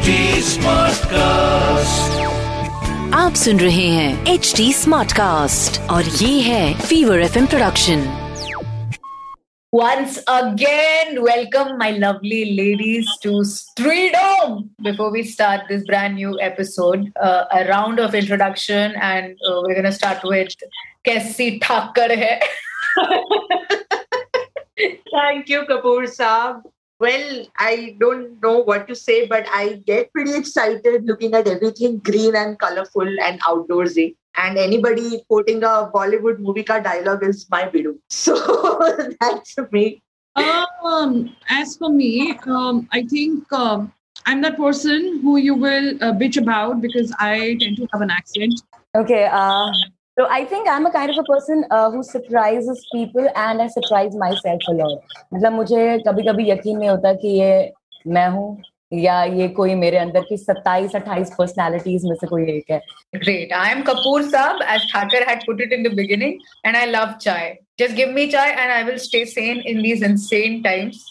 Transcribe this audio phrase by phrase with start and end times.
[0.00, 0.12] HD
[0.44, 2.12] Smartcast.
[3.14, 8.04] आप सुन रहे हैं एच डी स्मार्ट कास्ट और ये है fever F production
[9.72, 14.56] Once again, welcome my lovely ladies to Streedom.
[14.88, 19.78] Before we start this brand new episode, uh, a round of introduction, and uh, we're
[19.82, 20.66] gonna start with
[21.10, 22.34] Kessi Thakkar hai.
[25.14, 26.68] Thank you, Kapoor Saab.
[27.00, 31.98] Well, I don't know what to say, but I get pretty excited looking at everything
[31.98, 34.16] green and colorful and outdoorsy.
[34.36, 37.98] And anybody quoting a Bollywood movie ka dialogue is my bidu.
[38.10, 38.36] So
[39.20, 40.02] that's me.
[40.36, 43.92] Um, as for me, um, I think um,
[44.26, 48.10] I'm that person who you will uh, bitch about because I tend to have an
[48.10, 48.60] accent.
[48.94, 49.24] Okay.
[49.24, 49.72] Uh,
[50.20, 53.68] so I think I'm a kind of a person uh, who surprises people and I
[53.68, 54.98] surprise myself a lot.
[55.34, 57.54] मतलब मुझे कभी कभी यकीन नहीं होता कि ये
[58.16, 58.48] मैं हूँ
[58.92, 62.80] या ये कोई मेरे अंदर की 27 28 पर्सनालिटीज में से कोई एक है
[63.24, 63.54] Great.
[63.60, 67.18] I am Kapoor Saab, as Thakkar had put it in the beginning, and I love
[67.26, 67.58] chai.
[67.82, 71.02] Just give me chai, and I will stay sane in these insane times.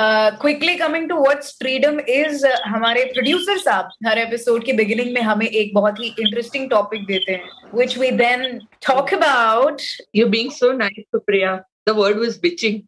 [0.00, 5.46] Quickly coming to words freedom is हमारे producer साहब हर episode की beginning में हमें
[5.46, 9.82] एक बहुत ही interesting topic देते हैं which we then talk about
[10.16, 11.56] you being so nice Supriya
[11.88, 12.80] the word was bitching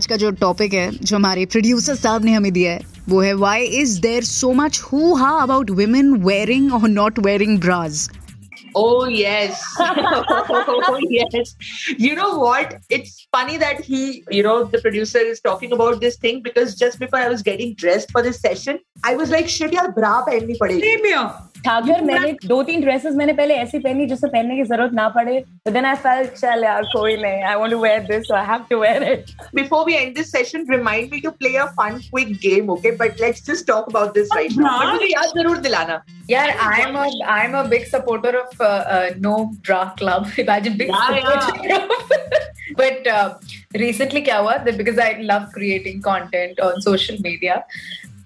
[0.00, 3.32] आज का जो टॉपिक है जो हमारे प्रोड्यूसर साहब ने हमें दिया है वो है
[3.40, 8.08] why is there so much hoo ha about women wearing और not wearing bras
[8.74, 9.62] Oh yes.
[9.84, 11.48] oh yes.
[12.04, 12.74] You know what?
[12.96, 17.00] It's funny that he, you know, the producer is talking about this thing because just
[17.00, 18.78] before I was getting dressed for this session,
[19.12, 20.84] I was like, shit, yaar, bra pehnni padegi.
[21.59, 21.95] Same here.
[21.95, 25.39] Thakur मैंने दो तीन dresses मैंने पहले ऐसी पहनी जिससे पहनने की जरूरत ना पड़े
[25.65, 28.45] तो देन आई फेल्ट चल यार कोई नहीं I want to wear this so I
[28.45, 31.97] have to wear it Before we end this session, remind me to play a fun,
[32.11, 32.91] quick game, okay?
[33.01, 34.77] But let's just talk about this right now.
[34.77, 34.85] Bra?
[34.85, 36.01] But मुझे याद जरूर दिलाना.
[36.33, 37.07] Yeah, I'm a
[37.37, 39.35] I'm a big supporter of uh, uh, no
[39.69, 40.29] bra club.
[40.45, 41.89] Imagine big Yeah, supporter.
[42.83, 43.33] but uh,
[43.85, 44.57] recently, क्या हुआ?
[44.65, 47.63] That because I love creating content on social media.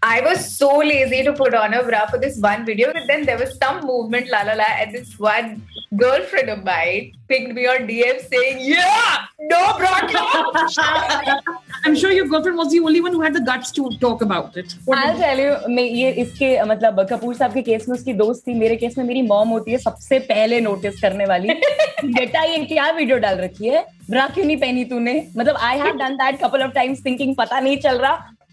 [0.07, 3.25] I was so lazy to put on a bra for this one video, but then
[3.25, 5.63] there was some movement, la la la, and this one
[5.97, 10.59] girlfriend of mine pinged me on DM saying, "Yeah, no bra club."
[11.87, 14.59] I'm sure your girlfriend was the only one who had the guts to talk about
[14.59, 14.77] it.
[14.85, 18.47] What I'll tell you मैं ये इसके मतलब कपूर साहब के case में उसकी दोस्त
[18.49, 21.55] थी मेरे केस में मेरी मॉम होती है सबसे पहले नोटिस करने वाली
[22.05, 25.97] बेटा ये क्या वीडियो डाल रखी है ब्रा क्यों नहीं पहनी तूने मतलब I have
[25.99, 28.34] done that couple of times thinking पता नहीं चल रहा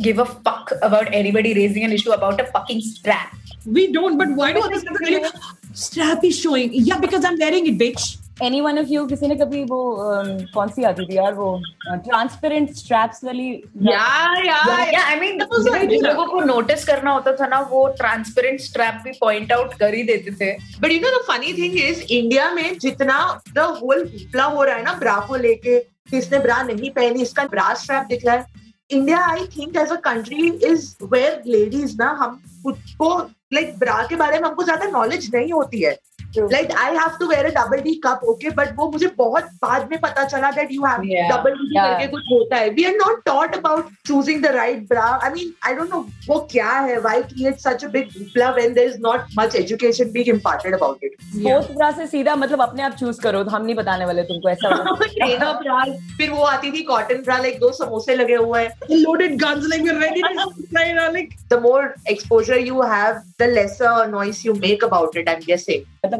[0.00, 3.36] give a fuck about anybody raising an issue about a fucking strap.
[3.66, 5.26] We don't, but why do others you,
[5.74, 6.70] strap is showing?
[6.72, 8.16] Yeah, because I'm wearing it, bitch.
[8.42, 9.78] Any one of you किसी ने कभी वो
[10.52, 11.48] कौन सी आती थी यार वो
[11.88, 13.48] transparent straps वाली
[13.88, 17.58] yeah, yeah, Yeah, I mean, That was the लोगों को नोटिस करना होता था ना
[17.70, 20.50] वो ट्रांसपेरेंट स्ट्रैप भी पॉइंट आउट कर ही देते थे
[20.80, 23.18] But you know the funny thing is, India में जितना
[23.58, 25.78] the whole हुपला हो रहा है ना ब्रा को लेके
[26.10, 28.46] किसने ब्रा नहीं पहनी इसका ब्रा स्ट्रैप दिख रहा है
[28.92, 33.16] India I think as a country is where ladies ना हम खुद को
[33.54, 35.96] लाइक ब्रा के बारे में हमको ज़्यादा नॉलेज नहीं होती है
[36.38, 39.88] like I have to wear a double D cup okay but वो मुझे बहुत बाद
[39.90, 41.00] में पता चला that you have
[41.30, 45.04] double D करके कुछ होता है। We are not taught about choosing the right bra
[45.24, 46.98] I mean I don't know वो क्या है?
[47.00, 51.04] Why create such a big hoopla when there is not much education being imparted about
[51.04, 54.48] it fourth bra से सीधा मतलब अपने आप choose करो हम नहीं बताने वाले तुमको
[54.50, 55.82] ऐसा होगा। ट्रेनर ब्रा
[56.16, 59.82] फिर वो आती थी कॉटन ब्रा लाइक दो समोसे लगे हुए हैं। Loaded guns, like
[59.84, 64.54] we're ready to right now, like the more exposure you have the lesser noise you
[64.64, 66.19] make about it i'm guessing मतलब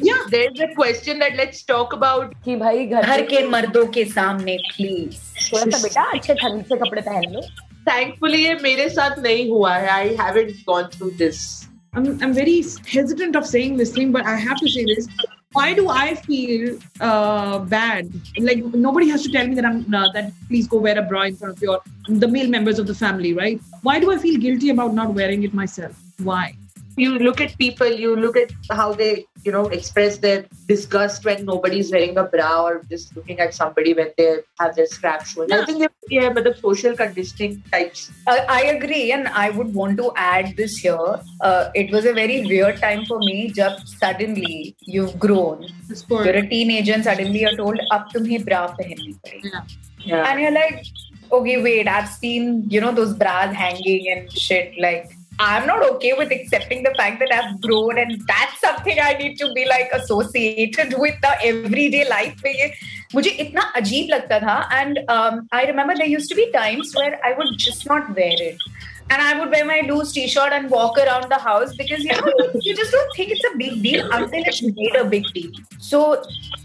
[0.00, 0.22] Yeah.
[0.30, 2.34] There's a question that let's talk about.
[2.44, 5.18] कि भाई घर घर पे के मर्दों के सामने प्लीज
[5.52, 7.42] थोड़ा सा बेटा अच्छे ठंड से कपड़े पहन लो
[7.86, 9.88] Thankfully, ये मेरे साथ नहीं हुआ है.
[9.90, 11.68] I haven't gone through this.
[11.94, 15.08] I'm, I'm very hesitant of saying this thing, but I have to say this.
[15.52, 18.12] Why do I feel uh, bad?
[18.38, 21.24] Like nobody has to tell me that I'm uh, that please go wear a bra
[21.24, 23.60] in front of your the male members of the family, right?
[23.82, 26.00] Why do I feel guilty about not wearing it myself?
[26.30, 26.54] Why?
[26.97, 31.45] You look at people, you look at how they, you know, express their disgust when
[31.45, 35.51] nobody's wearing a bra or just looking at somebody when they have their scrap showing.
[35.51, 38.11] I think yeah, but the social conditioning types.
[38.25, 40.97] Uh, I agree, and I would want to add this here.
[41.41, 43.51] Uh, it was a very weird time for me.
[43.51, 45.67] Just suddenly you've grown,
[46.09, 49.61] you're a teenager, and suddenly you're told, "Ab tumhe bra pehenni padegi." yeah.
[50.07, 50.25] Yeah.
[50.31, 50.85] And you're like,
[51.31, 51.87] "Okay, wait.
[51.87, 54.77] I've seen you know those bras hanging and shit.
[54.87, 59.14] Like, I'm not okay with accepting the fact that I've grown, and that's something I
[59.14, 62.72] need to be like associated with the everyday life." में ये
[63.14, 67.18] मुझे इतना अजीब लगता था and um, I remember there used to be times where
[67.24, 68.66] I would just not wear it
[69.12, 72.32] and I would wear my loose t-shirt and walk around the house because you know
[72.60, 75.50] you just don't think it's a big deal until it's made a big deal.
[75.78, 76.22] So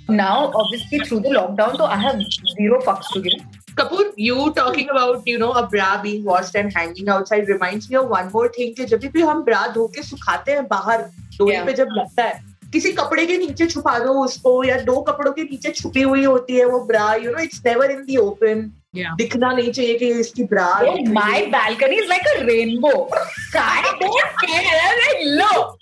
[0.08, 2.22] now, obviously, through the lockdown, so I have
[2.56, 3.42] zero fucks to give.
[3.77, 7.97] Kapoor, you talking about you know a bra being washed and hanging outside reminds me
[7.97, 11.03] of one more thing कि जब भी हम bra धो के सुखाते हैं बाहर
[11.39, 11.65] डोरी Yeah.
[11.67, 12.41] पे जब लगता है
[12.73, 16.57] किसी कपड़े के नीचे छुपा दो उसको या दो कपड़ों के नीचे छुपी हुई होती
[16.57, 19.13] है वो bra you know it's never in the open Yeah.
[19.19, 22.97] दिखना नहीं चाहिए कि इसकी bra Oh, my balcony is like a rainbow.
[23.61, 24.81] I don't care.
[24.81, 25.79] I'm like, look,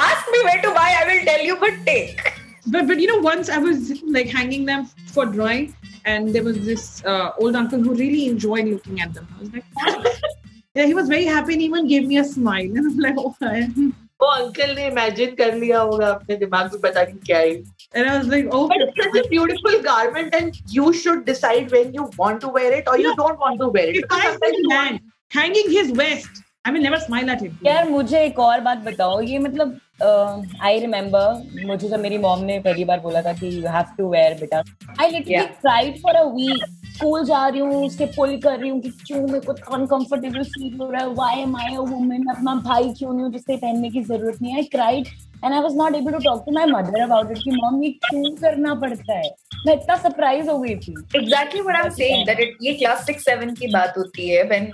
[0.00, 0.88] ask me where to buy.
[1.02, 2.24] I will tell you, but take.
[2.66, 4.88] But but you know, once I was like hanging them
[5.18, 5.68] for drawing,
[6.05, 9.27] and there was this uh, old uncle who really enjoyed looking at them.
[9.35, 10.03] I was like, "Oh."
[10.75, 12.77] yeah, he was very happy and even gave me a smile.
[12.81, 16.79] And I'm like, oh, I- वो uncle ने imagine कर लिया होगा अपने दिमाग में
[16.81, 17.51] पता नहीं क्या है
[17.95, 21.71] and I was like, oh, But it's such a beautiful garment, and you should decide
[21.77, 23.99] when you want to wear it or you don't want to wear it.
[23.99, 24.99] if Because I sometimes see you a want- man
[25.39, 27.53] hanging his vest, I will never smile at him.
[27.65, 32.58] यार मुझे एक और बात बताओ ये मतलब I remember मुझे जब मेरी मॉम ने
[32.60, 34.62] पहली बार बोला था कि यू हैव टू वेयर बेटा।
[35.00, 35.44] I literally.
[35.60, 39.20] Cried for a week school जा रही हूँ उसके पुल कर रही हूँ कि क्यों
[39.26, 41.08] मेरे को अनकंफर्टेबल फील हो रहा है?
[41.08, 44.52] Why am I a woman अपना भाई क्यों नहीं हूँ जिससे पहनने की ज़रूरत नहीं
[44.52, 44.58] है?
[44.58, 45.06] I cried
[45.44, 47.90] and I was not able to talk to my mother about it कि मॉम ये
[48.08, 49.30] क्यों करना पड़ता है?
[49.66, 52.26] मैं इतना सरप्राइज़ हो गई थी। Exactly what I'm saying.
[52.30, 54.68] That it ये class six seven की बात होती है when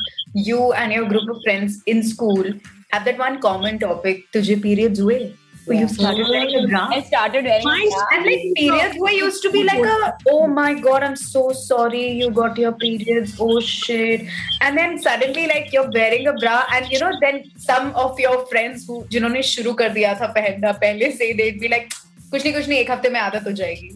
[0.49, 2.53] you and your group of friends in school
[2.92, 4.28] have that one common topic.
[4.34, 5.34] तुझे periods हुए?
[5.66, 6.90] Oh, you started wearing a bra.
[6.92, 8.06] I started wearing My- bra.
[8.12, 12.02] And like periods were used to be like a oh my god I'm so sorry
[12.22, 14.26] you got your periods oh shit
[14.62, 18.46] and then suddenly like you're wearing a bra and you know then some of your
[18.48, 21.94] friends who जिन्होंने शुरू कर दिया था पहनना पहले से they'd be like
[22.31, 23.89] कुछ नहीं कुछ नहीं एक हफ़्ते में आदत हो जाएगी।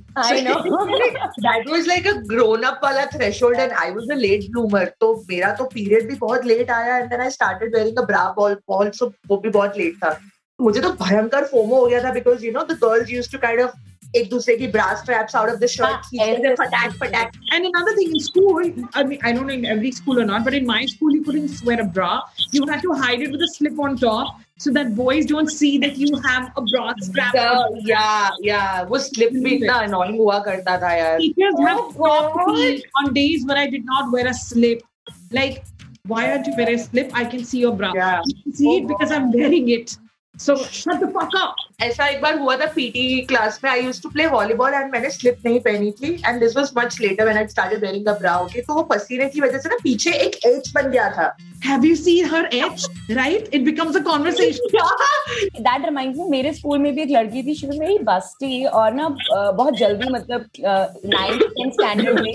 [2.26, 3.02] ग्रोन अप वाला
[3.60, 4.04] एंड आई वाज
[4.50, 6.44] ब्लूमर तो मेरा तो पीरियड भी बहुत
[10.04, 10.20] था।
[10.60, 13.60] मुझे तो भयंकर फोमो हो गया था because you know the girls use to kind
[13.60, 13.70] of
[14.16, 16.06] एक दूसरे की bras straps out of the shirt
[16.60, 20.18] फटाक फटाक। And another thing in school I mean I don't know in every school
[20.18, 22.22] और not but in my school you couldn't wear a bra
[22.54, 24.26] you had to hide it with a slip on top
[24.61, 27.35] so that boys don't see that you have a bra strap.
[27.35, 27.79] on.
[27.89, 32.47] या या वो slip भी इतना annoying हुआ करता था यार Teachers have Oh, stopped
[32.55, 32.81] me God.
[33.03, 34.81] on days when I did not wear a slip.
[35.31, 35.63] Like,
[36.07, 37.11] why aren't you wearing a slip?
[37.13, 37.91] I can see your bra.
[37.95, 38.21] Yeah.
[38.25, 39.97] You can see it because I'm wearing it.
[40.34, 41.54] So shut the fuck up.
[41.82, 45.10] ऐसा एक बार हुआ था PT class में I use to play volleyball and मैंने
[45.10, 48.36] slip नहीं पहनी थी and this was much later when I started wearing a bra
[48.40, 51.34] okay तो वो पसीने की वजह से ना पीछे एक एज बन गया था
[51.64, 52.84] Have you seen her edge?
[53.16, 53.48] Right?
[53.52, 54.72] It becomes a conversation.
[55.58, 58.92] That reminds me मेरे स्कूल में भी एक लड़की थी शी वाज वेरी बस्टी और
[58.94, 59.08] ना
[59.52, 62.32] बहुत जल्दी मतलब नाइन्थ टेंथ स्टैंडर्ड में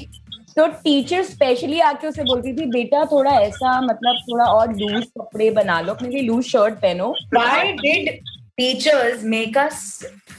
[0.57, 5.49] तो टीचर स्पेशली आके उसे बोलती थी बेटा थोड़ा ऐसा मतलब थोड़ा और लूज कपड़े
[5.57, 8.09] बना लो अपने लिए लूज शर्ट पहनो। I did
[8.57, 9.77] teachers make us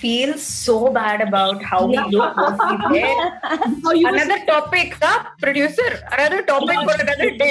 [0.01, 2.39] feel so bad about how we look
[4.09, 7.51] another topic का producer another topic for another day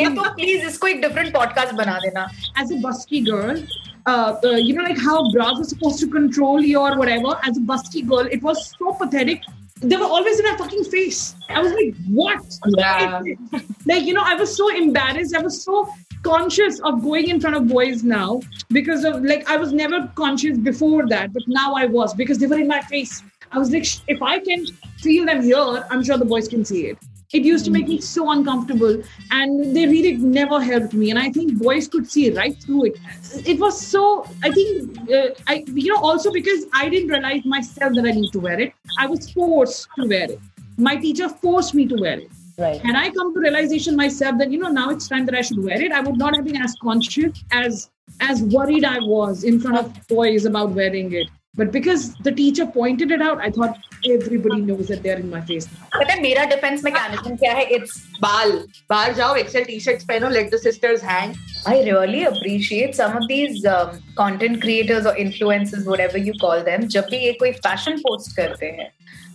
[0.00, 2.26] ये तो प्लीज़ इसको एक डिफरेंट पॉडकास्ट बना देना।
[2.62, 3.64] As a busty girl
[4.10, 7.34] Uh, uh, you know, like how bras are supposed to control you whatever.
[7.48, 9.44] As a busty girl, it was so pathetic.
[9.82, 11.34] They were always in my fucking face.
[11.48, 12.42] I was like, what?
[12.78, 13.20] Yeah.
[13.86, 15.34] like, you know, I was so embarrassed.
[15.34, 19.56] I was so conscious of going in front of boys now because of like I
[19.56, 23.22] was never conscious before that, but now I was because they were in my face.
[23.50, 24.64] I was like, if I can
[24.98, 26.98] feel them here, I'm sure the boys can see it.
[27.32, 31.10] It used to make me so uncomfortable, and they really never helped me.
[31.10, 32.98] And I think boys could see right through it.
[33.46, 34.26] It was so.
[34.42, 38.32] I think uh, I, you know, also because I didn't realize myself that I need
[38.32, 38.74] to wear it.
[38.98, 40.40] I was forced to wear it.
[40.76, 42.30] My teacher forced me to wear it.
[42.58, 42.80] Right.
[42.84, 45.62] And I come to realization myself that you know now it's time that I should
[45.64, 45.90] wear it.
[45.90, 50.08] I would not have been as conscious as as worried I was in front of
[50.08, 51.28] boys about wearing it.
[51.59, 53.77] But because the teacher pointed it out, I thought
[54.07, 55.87] everybody knows that they're in my face now.
[55.95, 58.51] पता है मेरा defense mechanism क्या है it's बाल
[58.89, 61.33] बाहर जाओ Excel T shirts पहनो let the sisters hang
[61.71, 66.87] I really appreciate some of these um, content creators or influencers, whatever you call them,
[66.97, 68.89] जब भी ये कोई fashion post करते हैं,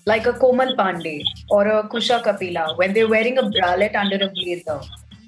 [0.06, 1.18] like a Komal Pandey
[1.50, 4.80] or a Kusha Kapila, when they're wearing a bralette under a blazer.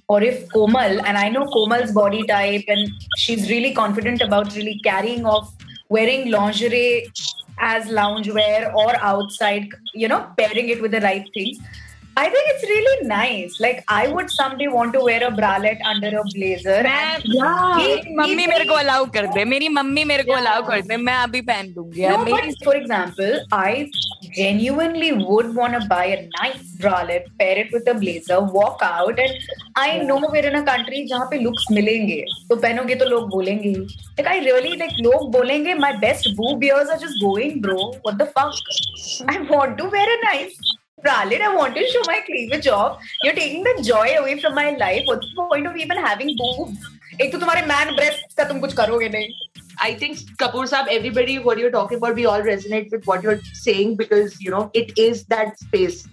[0.08, 4.80] Or if Komal, and I know Komal's body type, and she's really confident about really
[4.84, 5.52] carrying off
[5.89, 7.11] wearing lingerie
[7.59, 11.57] as loungewear or outside, you know, pairing it with the right things.
[12.18, 13.54] I think it's really nice.
[13.58, 16.82] Like I would someday want to wear a bralette under a blazer.
[16.86, 20.96] and- मेरी mummy मेरे को allow कर दे मेरी mummy मेरे को allow कर दे
[20.96, 23.90] मैं अभी पहन दूंगी यार No, मेरी but for example, I
[24.36, 29.18] genuinely would want to buy a nice bralette, pair it with a blazer, walk out,
[29.18, 29.50] and
[29.86, 33.68] I know we're in a country जहाँ पे looks मिलेंगे, तो पहनोगे तो लोग बोलेंगे
[33.68, 33.84] ही.
[34.20, 37.90] Like I really like लोग बोलेंगे my best boob ears are just going, bro.
[38.08, 38.64] What the fuck?
[39.36, 40.74] I want to wear a nice
[41.04, 41.40] bralette.
[41.40, 43.00] I want to show my cleavage off.
[43.22, 45.02] You're taking the joy away from my life.
[45.06, 46.90] What's the point of even having boobs?
[47.22, 49.28] एक तो तुम्हारे man breasts का तुम कुछ करोगे नहीं.
[49.84, 53.40] I think Kapoor Saab, everybody, what you're talking about, we all resonate with what you're
[53.60, 56.04] saying because you know it is that space.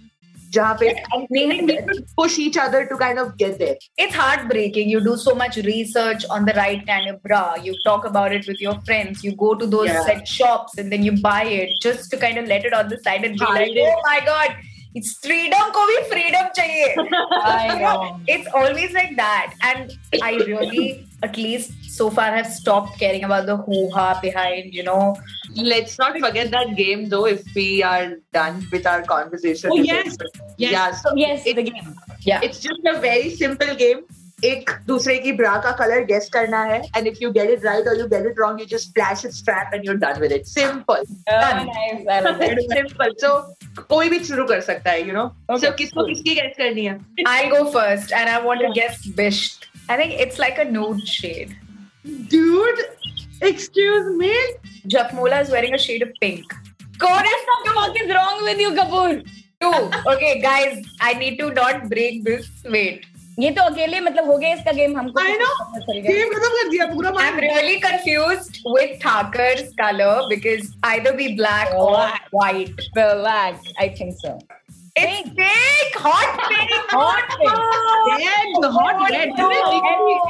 [0.55, 3.75] जहाँ पे and we push each other to kind of get there.
[3.97, 4.89] it's heartbreaking.
[4.89, 7.55] You do so much research on the right kind of bra.
[7.67, 9.23] You talk about it with your friends.
[9.23, 10.01] You go to those Yeah.
[10.09, 12.99] set shops and then you buy it just to kind of let it on the
[13.07, 13.93] side and be Hide like, it.
[13.93, 14.57] oh my god,
[14.95, 15.71] it's freedom.
[15.75, 16.95] को भी freedom चाहिए.
[17.41, 18.19] I know.
[18.27, 23.45] It's always like that, and I really, at least so far, have stopped caring about
[23.45, 24.73] the hoo ha behind.
[24.73, 25.15] You know,
[25.55, 27.25] Let's not forget that game though.
[27.25, 30.17] If we are done with our conversation, Oh, yes.
[30.57, 30.71] Yes.
[30.71, 30.91] yeah.
[30.91, 32.39] So yes it- the game yeah.
[32.41, 34.03] it's just a very simple game.
[34.44, 37.88] एक दूसरे की ब्रा का colour guessed करना है and if you get it right
[37.88, 40.46] और you get it wrong you just flash it strap and you're done with it
[40.46, 41.04] simple
[42.72, 43.30] simple so
[43.82, 45.28] कोई भी शुरू कर सकता है यू नो
[45.58, 49.98] सो किसको किसकी गेस करनी है I go first and I want guessed best I
[49.98, 51.54] think it's like a nude shade
[52.28, 52.80] Dude,
[53.42, 54.32] excuse me.
[54.86, 56.44] Jakmola is wearing a shade of pink.
[56.98, 59.26] Corey, what the fuck is wrong with you, Kapoor?
[59.60, 60.12] Two.
[60.12, 62.48] okay, guys, I need to not break this.
[62.64, 63.06] Wait.
[63.38, 65.54] ये तो अकेले मतलब हो गया इसका game हमको I know.
[66.04, 71.74] Game खत्म कर दिया पूरा I'm really confused with Thakur's color because either be black
[71.74, 72.80] or white.
[72.94, 74.38] black I think so
[74.98, 77.56] It's pink, hot pink, Hot pink.
[78.20, 79.32] Red, hot red.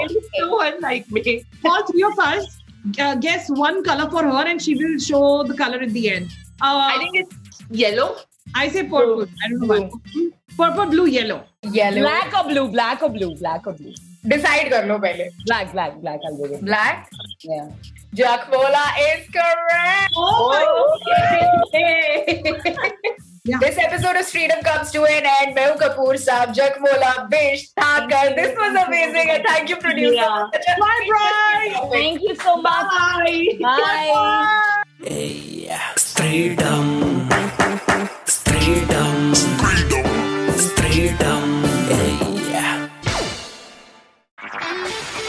[0.06, 1.44] It's so unlike me.
[1.64, 2.56] All three of us
[2.98, 6.32] uh, guess one color for her, and she will show the color at the end.
[6.60, 8.16] Uh, I think it's yellow.
[8.54, 9.28] I say purple.
[9.44, 10.30] I don't know why.
[10.56, 11.44] Purple, blue, yellow.
[11.79, 12.01] Yellow.
[12.01, 13.93] black or blue black or blue black or blue
[14.31, 15.29] Decide कर लो पहले.
[15.47, 17.09] black black black I'll go with Black.
[17.43, 17.67] yeah
[18.19, 20.13] Jakmola is correct.
[23.43, 23.57] Yeah.
[23.61, 25.55] This episode of Freedom comes to an end.
[25.55, 28.35] मैं हूँ Kapoor Saab, Jakmola, Bish, Thakur.
[28.39, 30.13] This was amazing and thank you producer.
[30.13, 30.45] Yeah.
[30.53, 31.89] Such a Bye, Brian.
[31.95, 32.91] thank you so much
[33.61, 34.83] bye
[35.97, 36.85] Freedom.
[37.29, 37.29] Freedom.
[38.27, 39.14] Freedom.